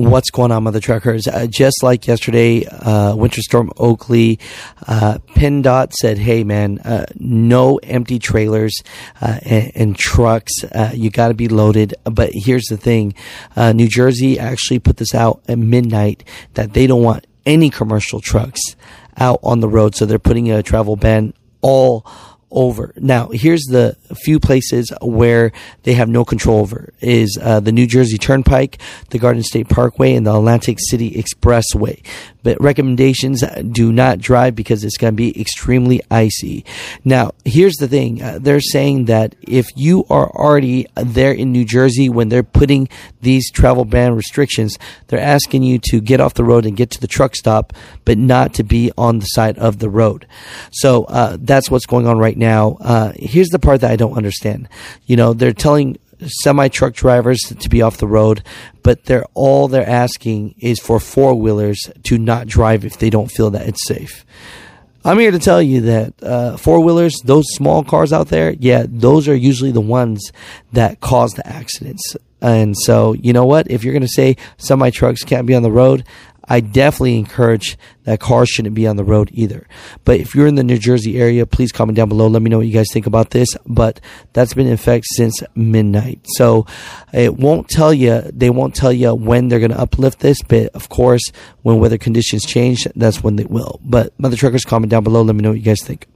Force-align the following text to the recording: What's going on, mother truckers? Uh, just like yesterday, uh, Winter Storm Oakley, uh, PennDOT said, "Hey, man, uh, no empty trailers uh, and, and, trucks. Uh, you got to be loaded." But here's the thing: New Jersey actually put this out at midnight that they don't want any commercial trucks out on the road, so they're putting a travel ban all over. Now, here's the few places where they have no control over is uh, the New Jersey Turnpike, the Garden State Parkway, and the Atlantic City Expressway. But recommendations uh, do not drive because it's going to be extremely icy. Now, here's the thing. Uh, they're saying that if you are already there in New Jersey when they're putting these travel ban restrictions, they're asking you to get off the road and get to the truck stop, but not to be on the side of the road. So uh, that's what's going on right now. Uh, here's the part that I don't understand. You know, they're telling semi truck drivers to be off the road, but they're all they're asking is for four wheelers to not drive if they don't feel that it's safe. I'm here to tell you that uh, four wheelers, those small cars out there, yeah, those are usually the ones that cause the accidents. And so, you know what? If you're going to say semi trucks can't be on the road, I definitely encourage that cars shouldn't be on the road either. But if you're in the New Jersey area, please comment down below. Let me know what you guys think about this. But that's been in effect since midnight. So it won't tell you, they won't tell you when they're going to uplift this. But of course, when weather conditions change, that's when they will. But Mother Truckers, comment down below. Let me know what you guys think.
What's 0.00 0.30
going 0.30 0.50
on, 0.50 0.62
mother 0.62 0.80
truckers? 0.80 1.28
Uh, 1.28 1.46
just 1.46 1.82
like 1.82 2.06
yesterday, 2.06 2.64
uh, 2.64 3.14
Winter 3.14 3.42
Storm 3.42 3.70
Oakley, 3.76 4.38
uh, 4.86 5.18
PennDOT 5.34 5.92
said, 5.92 6.16
"Hey, 6.16 6.42
man, 6.42 6.78
uh, 6.78 7.04
no 7.16 7.76
empty 7.82 8.18
trailers 8.18 8.72
uh, 9.20 9.40
and, 9.42 9.72
and, 9.74 9.96
trucks. 9.98 10.64
Uh, 10.64 10.92
you 10.94 11.10
got 11.10 11.28
to 11.28 11.34
be 11.34 11.48
loaded." 11.48 11.94
But 12.04 12.30
here's 12.32 12.64
the 12.70 12.78
thing: 12.78 13.12
New 13.58 13.88
Jersey 13.88 14.38
actually 14.38 14.78
put 14.78 14.96
this 14.96 15.14
out 15.14 15.42
at 15.48 15.58
midnight 15.58 16.24
that 16.54 16.72
they 16.72 16.86
don't 16.86 17.02
want 17.02 17.26
any 17.44 17.68
commercial 17.68 18.22
trucks 18.22 18.76
out 19.18 19.38
on 19.42 19.60
the 19.60 19.68
road, 19.68 19.94
so 19.94 20.06
they're 20.06 20.18
putting 20.18 20.50
a 20.50 20.62
travel 20.62 20.96
ban 20.96 21.34
all 21.60 22.06
over. 22.50 22.92
Now, 22.96 23.28
here's 23.28 23.62
the 23.62 23.96
few 24.14 24.40
places 24.40 24.92
where 25.00 25.52
they 25.84 25.94
have 25.94 26.08
no 26.08 26.24
control 26.24 26.60
over 26.60 26.92
is 27.00 27.38
uh, 27.40 27.60
the 27.60 27.72
New 27.72 27.86
Jersey 27.86 28.18
Turnpike, 28.18 28.78
the 29.10 29.18
Garden 29.18 29.42
State 29.42 29.68
Parkway, 29.68 30.14
and 30.14 30.26
the 30.26 30.34
Atlantic 30.34 30.78
City 30.80 31.10
Expressway. 31.12 32.04
But 32.42 32.60
recommendations 32.60 33.42
uh, 33.42 33.62
do 33.70 33.92
not 33.92 34.18
drive 34.18 34.54
because 34.54 34.82
it's 34.82 34.96
going 34.96 35.12
to 35.12 35.16
be 35.16 35.38
extremely 35.38 36.00
icy. 36.10 36.64
Now, 37.04 37.32
here's 37.44 37.76
the 37.76 37.88
thing. 37.88 38.22
Uh, 38.22 38.38
they're 38.40 38.60
saying 38.60 39.06
that 39.06 39.34
if 39.42 39.66
you 39.76 40.04
are 40.10 40.30
already 40.30 40.86
there 40.96 41.32
in 41.32 41.52
New 41.52 41.64
Jersey 41.64 42.08
when 42.08 42.30
they're 42.30 42.42
putting 42.42 42.88
these 43.20 43.50
travel 43.50 43.84
ban 43.84 44.14
restrictions, 44.14 44.78
they're 45.08 45.20
asking 45.20 45.62
you 45.62 45.78
to 45.90 46.00
get 46.00 46.20
off 46.20 46.34
the 46.34 46.44
road 46.44 46.66
and 46.66 46.76
get 46.76 46.90
to 46.90 47.00
the 47.00 47.06
truck 47.06 47.36
stop, 47.36 47.72
but 48.04 48.16
not 48.18 48.54
to 48.54 48.64
be 48.64 48.90
on 48.96 49.18
the 49.18 49.26
side 49.26 49.58
of 49.58 49.78
the 49.78 49.90
road. 49.90 50.26
So 50.72 51.04
uh, 51.04 51.36
that's 51.40 51.70
what's 51.70 51.86
going 51.86 52.06
on 52.06 52.18
right 52.18 52.36
now. 52.40 52.78
Uh, 52.80 53.12
here's 53.14 53.50
the 53.50 53.60
part 53.60 53.82
that 53.82 53.92
I 53.92 53.96
don't 53.96 54.16
understand. 54.16 54.68
You 55.06 55.14
know, 55.14 55.32
they're 55.32 55.52
telling 55.52 55.98
semi 56.26 56.68
truck 56.68 56.94
drivers 56.94 57.40
to 57.40 57.68
be 57.68 57.82
off 57.82 57.98
the 57.98 58.06
road, 58.06 58.42
but 58.82 59.04
they're 59.04 59.26
all 59.34 59.68
they're 59.68 59.88
asking 59.88 60.56
is 60.58 60.80
for 60.80 60.98
four 60.98 61.34
wheelers 61.34 61.88
to 62.04 62.18
not 62.18 62.46
drive 62.48 62.84
if 62.84 62.98
they 62.98 63.10
don't 63.10 63.30
feel 63.30 63.50
that 63.50 63.68
it's 63.68 63.86
safe. 63.86 64.24
I'm 65.02 65.18
here 65.18 65.30
to 65.30 65.38
tell 65.38 65.62
you 65.62 65.80
that 65.82 66.22
uh, 66.22 66.56
four 66.58 66.80
wheelers, 66.80 67.14
those 67.24 67.46
small 67.52 67.82
cars 67.82 68.12
out 68.12 68.28
there, 68.28 68.52
yeah, 68.52 68.84
those 68.86 69.28
are 69.28 69.34
usually 69.34 69.72
the 69.72 69.80
ones 69.80 70.30
that 70.72 71.00
cause 71.00 71.32
the 71.32 71.46
accidents. 71.46 72.16
And 72.42 72.76
so, 72.76 73.14
you 73.14 73.32
know 73.32 73.46
what? 73.46 73.70
If 73.70 73.82
you're 73.82 73.94
going 73.94 74.02
to 74.02 74.08
say 74.08 74.36
semi 74.58 74.90
trucks 74.90 75.24
can't 75.24 75.46
be 75.46 75.54
on 75.54 75.62
the 75.62 75.70
road, 75.70 76.04
I 76.50 76.58
definitely 76.58 77.16
encourage 77.16 77.78
that 78.04 78.18
cars 78.18 78.48
shouldn't 78.48 78.74
be 78.74 78.88
on 78.88 78.96
the 78.96 79.04
road 79.04 79.30
either. 79.32 79.68
But 80.04 80.18
if 80.18 80.34
you're 80.34 80.48
in 80.48 80.56
the 80.56 80.64
New 80.64 80.78
Jersey 80.78 81.20
area, 81.20 81.46
please 81.46 81.70
comment 81.70 81.94
down 81.96 82.08
below. 82.08 82.26
Let 82.26 82.42
me 82.42 82.50
know 82.50 82.58
what 82.58 82.66
you 82.66 82.72
guys 82.72 82.88
think 82.92 83.06
about 83.06 83.30
this. 83.30 83.48
But 83.66 84.00
that's 84.32 84.52
been 84.52 84.66
in 84.66 84.72
effect 84.72 85.06
since 85.10 85.40
midnight. 85.54 86.20
So 86.24 86.66
it 87.12 87.36
won't 87.36 87.68
tell 87.68 87.94
you, 87.94 88.22
they 88.32 88.50
won't 88.50 88.74
tell 88.74 88.92
you 88.92 89.14
when 89.14 89.46
they're 89.46 89.60
going 89.60 89.70
to 89.70 89.80
uplift 89.80 90.18
this. 90.18 90.42
But 90.42 90.74
of 90.74 90.88
course, 90.88 91.22
when 91.62 91.78
weather 91.78 91.98
conditions 91.98 92.44
change, 92.44 92.86
that's 92.96 93.22
when 93.22 93.36
they 93.36 93.44
will. 93.44 93.78
But 93.84 94.18
Mother 94.18 94.36
Truckers, 94.36 94.64
comment 94.64 94.90
down 94.90 95.04
below. 95.04 95.22
Let 95.22 95.36
me 95.36 95.42
know 95.42 95.50
what 95.50 95.58
you 95.58 95.64
guys 95.64 95.82
think. 95.84 96.08